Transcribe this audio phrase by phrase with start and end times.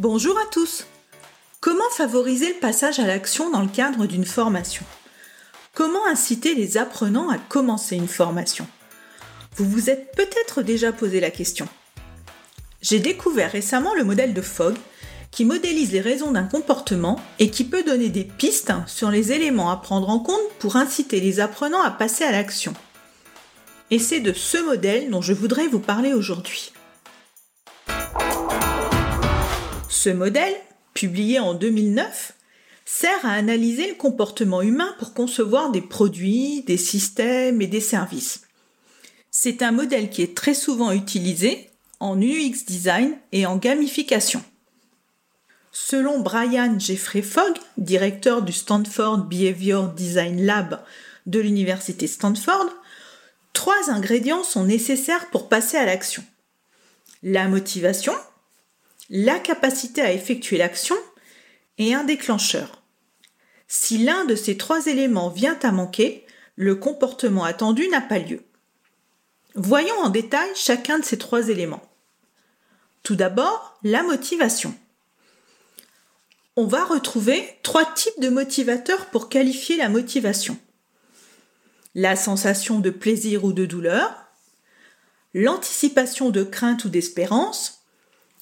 [0.00, 0.86] Bonjour à tous
[1.60, 4.82] Comment favoriser le passage à l'action dans le cadre d'une formation?
[5.74, 8.66] Comment inciter les apprenants à commencer une formation?
[9.56, 11.68] Vous vous êtes peut-être déjà posé la question.
[12.80, 14.74] J'ai découvert récemment le modèle de Fogg
[15.30, 19.70] qui modélise les raisons d'un comportement et qui peut donner des pistes sur les éléments
[19.70, 22.72] à prendre en compte pour inciter les apprenants à passer à l'action.
[23.90, 26.72] Et c'est de ce modèle dont je voudrais vous parler aujourd'hui.
[30.02, 30.54] Ce modèle,
[30.94, 32.32] publié en 2009,
[32.86, 38.40] sert à analyser le comportement humain pour concevoir des produits, des systèmes et des services.
[39.30, 44.42] C'est un modèle qui est très souvent utilisé en UX design et en gamification.
[45.70, 50.82] Selon Brian Jeffrey Fogg, directeur du Stanford Behavior Design Lab
[51.26, 52.70] de l'université Stanford,
[53.52, 56.24] trois ingrédients sont nécessaires pour passer à l'action.
[57.22, 58.14] La motivation,
[59.10, 60.96] la capacité à effectuer l'action
[61.78, 62.82] et un déclencheur.
[63.66, 68.42] Si l'un de ces trois éléments vient à manquer, le comportement attendu n'a pas lieu.
[69.56, 71.82] Voyons en détail chacun de ces trois éléments.
[73.02, 74.74] Tout d'abord, la motivation.
[76.56, 80.58] On va retrouver trois types de motivateurs pour qualifier la motivation.
[81.94, 84.26] La sensation de plaisir ou de douleur,
[85.34, 87.79] l'anticipation de crainte ou d'espérance,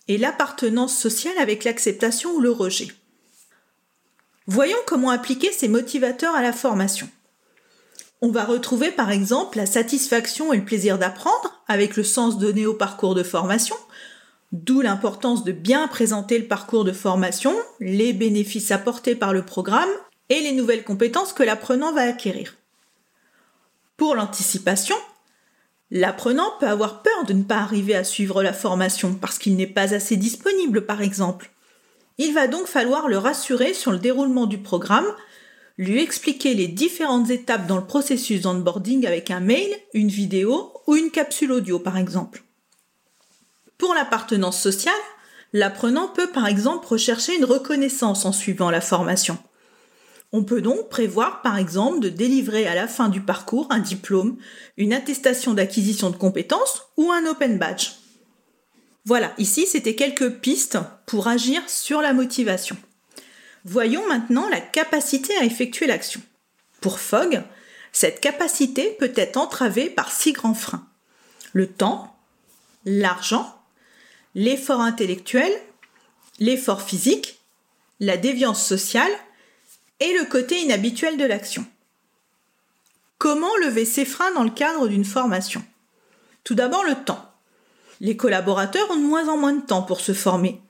[0.08, 2.88] et l'appartenance sociale avec l'acceptation ou le rejet.
[4.46, 7.08] Voyons comment appliquer ces motivateurs à la formation.
[8.20, 12.66] On va retrouver par exemple la satisfaction et le plaisir d'apprendre avec le sens donné
[12.66, 13.76] au parcours de formation,
[14.52, 19.90] d'où l'importance de bien présenter le parcours de formation, les bénéfices apportés par le programme
[20.30, 22.56] et les nouvelles compétences que l'apprenant va acquérir.
[23.96, 24.96] Pour l'anticipation,
[25.90, 29.66] L'apprenant peut avoir peur de ne pas arriver à suivre la formation parce qu'il n'est
[29.66, 31.50] pas assez disponible, par exemple.
[32.18, 35.06] Il va donc falloir le rassurer sur le déroulement du programme,
[35.78, 40.96] lui expliquer les différentes étapes dans le processus d'onboarding avec un mail, une vidéo ou
[40.96, 42.42] une capsule audio, par exemple.
[43.78, 44.92] Pour l'appartenance sociale,
[45.52, 49.38] l'apprenant peut par exemple rechercher une reconnaissance en suivant la formation.
[50.32, 54.36] On peut donc prévoir, par exemple, de délivrer à la fin du parcours un diplôme,
[54.76, 57.92] une attestation d'acquisition de compétences ou un open badge.
[59.06, 62.76] Voilà, ici c'était quelques pistes pour agir sur la motivation.
[63.64, 66.20] Voyons maintenant la capacité à effectuer l'action.
[66.82, 67.42] Pour Fogg,
[67.90, 70.86] cette capacité peut être entravée par six grands freins.
[71.54, 72.16] Le temps,
[72.84, 73.58] l'argent,
[74.34, 75.50] l'effort intellectuel,
[76.38, 77.40] l'effort physique,
[78.00, 79.10] la déviance sociale
[80.00, 81.66] et le côté inhabituel de l'action.
[83.18, 85.64] Comment lever ces freins dans le cadre d'une formation?
[86.44, 87.24] Tout d'abord le temps.
[88.00, 90.60] Les collaborateurs ont de moins en moins de temps pour se former.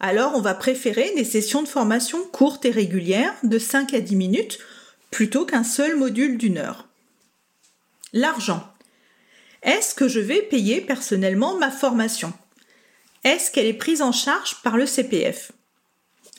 [0.00, 4.16] Alors on va préférer des sessions de formation courtes et régulières de 5 à 10
[4.16, 4.58] minutes
[5.10, 6.88] plutôt qu'un seul module d'une heure.
[8.12, 8.68] L'argent.
[9.62, 12.32] Est-ce que je vais payer personnellement ma formation?
[13.22, 15.52] Est-ce qu'elle est prise en charge par le CPF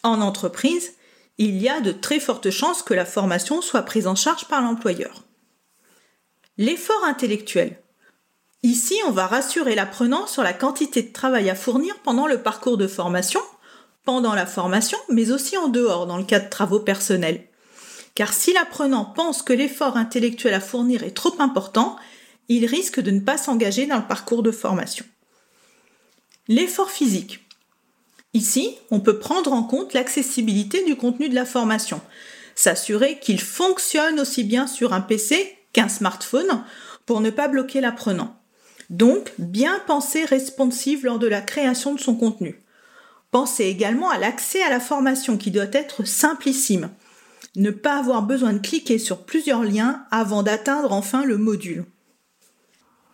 [0.04, 0.94] En entreprise,
[1.38, 4.62] il y a de très fortes chances que la formation soit prise en charge par
[4.62, 5.24] l'employeur.
[6.58, 7.78] L'effort intellectuel.
[8.64, 12.78] Ici, on va rassurer l'apprenant sur la quantité de travail à fournir pendant le parcours
[12.78, 13.42] de formation,
[14.06, 17.48] pendant la formation, mais aussi en dehors dans le cas de travaux personnels.
[18.16, 21.98] Car si l'apprenant pense que l'effort intellectuel à fournir est trop important,
[22.48, 25.06] il risque de ne pas s'engager dans le parcours de formation.
[26.48, 27.45] L'effort physique.
[28.36, 32.02] Ici, on peut prendre en compte l'accessibilité du contenu de la formation,
[32.54, 36.62] s'assurer qu'il fonctionne aussi bien sur un PC qu'un smartphone
[37.06, 38.38] pour ne pas bloquer l'apprenant.
[38.90, 42.62] Donc, bien penser responsive lors de la création de son contenu.
[43.32, 46.90] Pensez également à l'accès à la formation qui doit être simplissime.
[47.56, 51.86] Ne pas avoir besoin de cliquer sur plusieurs liens avant d'atteindre enfin le module.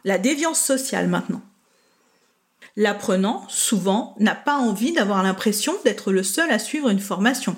[0.04, 1.44] La déviance sociale maintenant.
[2.78, 7.56] L'apprenant, souvent, n'a pas envie d'avoir l'impression d'être le seul à suivre une formation.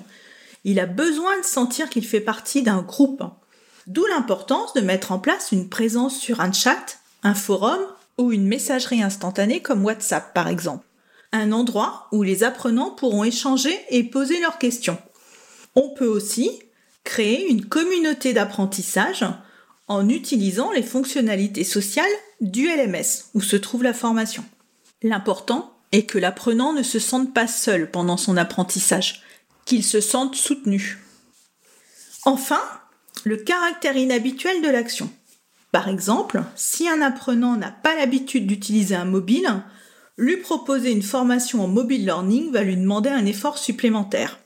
[0.64, 3.22] Il a besoin de sentir qu'il fait partie d'un groupe.
[3.86, 7.80] D'où l'importance de mettre en place une présence sur un chat, un forum
[8.18, 10.86] ou une messagerie instantanée comme WhatsApp par exemple.
[11.32, 14.98] un endroit où les apprenants pourront échanger et poser leurs questions.
[15.74, 16.48] On peut aussi
[17.02, 19.24] créer une communauté d'apprentissage
[19.88, 22.06] en utilisant les fonctionnalités sociales
[22.40, 24.44] du LMS où se trouve la formation.
[25.04, 29.22] L'important est que l'apprenant ne se sente pas seul pendant son apprentissage,
[29.66, 30.98] qu'il se sente soutenu.
[32.24, 32.60] Enfin,
[33.24, 35.10] le caractère inhabituel de l'action.
[35.72, 39.62] Par exemple, si un apprenant n'a pas l'habitude d'utiliser un mobile,
[40.16, 44.38] lui proposer une formation en mobile learning va lui demander un effort supplémentaire.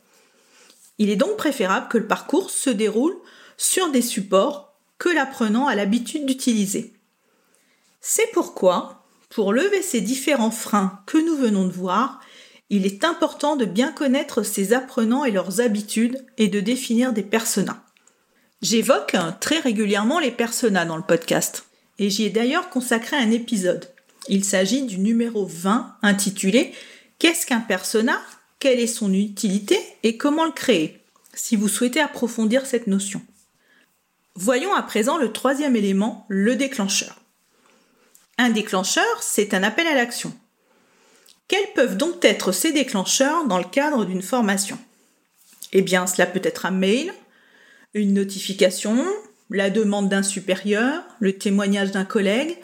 [0.98, 3.16] Il est donc préférable que le parcours se déroule
[3.56, 6.94] sur des supports que l'apprenant a l'habitude d'utiliser.
[8.00, 8.97] C'est pourquoi,
[9.28, 12.20] pour lever ces différents freins que nous venons de voir,
[12.70, 17.22] il est important de bien connaître ces apprenants et leurs habitudes et de définir des
[17.22, 17.82] personas.
[18.60, 21.66] J'évoque très régulièrement les personas dans le podcast,
[21.98, 23.88] et j'y ai d'ailleurs consacré un épisode.
[24.28, 26.72] Il s'agit du numéro 20 intitulé
[27.18, 28.20] Qu'est-ce qu'un persona?
[28.60, 31.00] Quelle est son utilité et comment le créer?
[31.34, 33.22] Si vous souhaitez approfondir cette notion.
[34.34, 37.20] Voyons à présent le troisième élément, le déclencheur.
[38.40, 40.32] Un déclencheur, c'est un appel à l'action.
[41.48, 44.78] Quels peuvent donc être ces déclencheurs dans le cadre d'une formation?
[45.72, 47.12] Eh bien, cela peut être un mail,
[47.94, 49.04] une notification,
[49.50, 52.58] la demande d'un supérieur, le témoignage d'un collègue,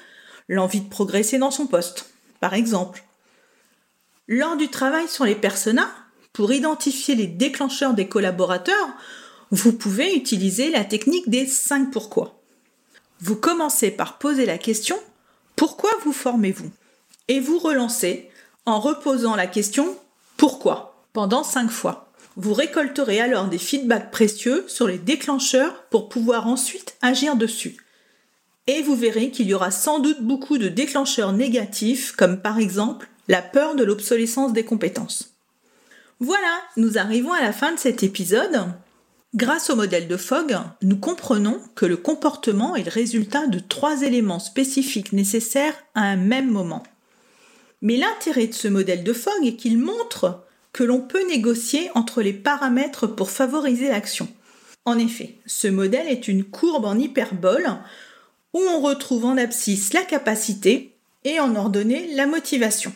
[0.49, 3.03] l'envie de progresser dans son poste, par exemple.
[4.29, 5.91] Lors du travail sur les personas,
[6.33, 8.89] pour identifier les déclencheurs des collaborateurs,
[9.51, 12.41] vous pouvez utiliser la technique des 5 pourquoi.
[13.21, 14.99] Vous commencez par poser la question
[15.57, 16.71] Pourquoi vous formez-vous?
[17.29, 18.31] Et vous relancez
[18.67, 19.97] en reposant la question
[20.37, 20.91] Pourquoi?
[21.13, 22.11] pendant 5 fois.
[22.37, 27.77] Vous récolterez alors des feedbacks précieux sur les déclencheurs pour pouvoir ensuite agir dessus.
[28.67, 33.09] Et vous verrez qu'il y aura sans doute beaucoup de déclencheurs négatifs, comme par exemple
[33.29, 35.35] la peur de l'obsolescence des compétences.
[36.19, 38.65] Voilà, nous arrivons à la fin de cet épisode.
[39.35, 44.03] Grâce au modèle de Fogg, nous comprenons que le comportement est le résultat de trois
[44.03, 46.85] éléments spécifiques nécessaires à un même moment.
[47.83, 52.23] Mais l'intérêt de ce modèle de Fogg est qu'il montre que l'on peut négocier entre
[52.23, 54.29] les paramètres pour favoriser l'action.
[54.85, 57.67] En effet, ce modèle est une courbe en hyperbole
[58.53, 60.95] où on retrouve en abscisse la capacité
[61.25, 62.93] et en ordonnée la motivation.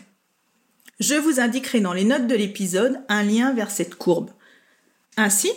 [1.00, 4.31] Je vous indiquerai dans les notes de l'épisode un lien vers cette courbe.
[5.17, 5.50] Ainsi,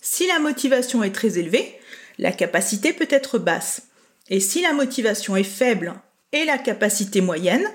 [0.00, 1.78] si la motivation est très élevée,
[2.18, 3.82] la capacité peut être basse.
[4.28, 5.94] Et si la motivation est faible
[6.32, 7.66] et la capacité moyenne,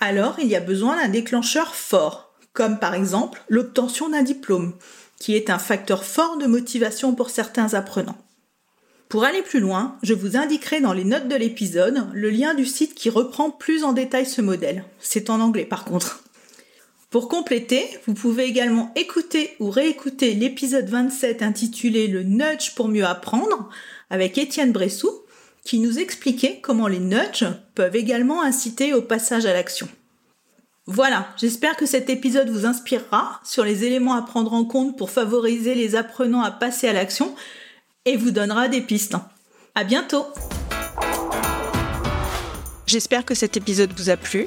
[0.00, 4.74] alors il y a besoin d'un déclencheur fort, comme par exemple l'obtention d'un diplôme,
[5.18, 8.18] qui est un facteur fort de motivation pour certains apprenants.
[9.08, 12.66] Pour aller plus loin, je vous indiquerai dans les notes de l'épisode le lien du
[12.66, 14.84] site qui reprend plus en détail ce modèle.
[14.98, 16.24] C'est en anglais par contre.
[17.10, 23.04] Pour compléter, vous pouvez également écouter ou réécouter l'épisode 27 intitulé Le nudge pour mieux
[23.04, 23.68] apprendre
[24.10, 25.10] avec Étienne Bressou
[25.64, 29.88] qui nous expliquait comment les nudges peuvent également inciter au passage à l'action.
[30.86, 35.10] Voilà, j'espère que cet épisode vous inspirera sur les éléments à prendre en compte pour
[35.10, 37.34] favoriser les apprenants à passer à l'action
[38.04, 39.16] et vous donnera des pistes.
[39.74, 40.26] À bientôt!
[42.86, 44.46] J'espère que cet épisode vous a plu.